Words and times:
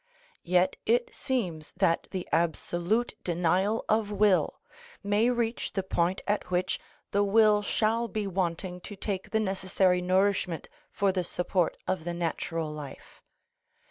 Yet 0.41 0.77
it 0.87 1.13
seems 1.13 1.73
that 1.77 2.07
the 2.09 2.27
absolute 2.31 3.13
denial 3.23 3.85
of 3.87 4.09
will 4.09 4.59
may 5.03 5.29
reach 5.29 5.73
the 5.73 5.83
point 5.83 6.21
at 6.25 6.49
which 6.49 6.79
the 7.11 7.23
will 7.23 7.61
shall 7.61 8.07
be 8.07 8.25
wanting 8.25 8.81
to 8.81 8.95
take 8.95 9.29
the 9.29 9.39
necessary 9.39 10.01
nourishment 10.01 10.67
for 10.89 11.11
the 11.11 11.23
support 11.23 11.77
of 11.87 12.03
the 12.03 12.15
natural 12.15 12.71
life. 12.71 13.21